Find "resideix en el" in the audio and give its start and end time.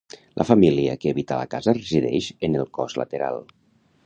1.79-2.69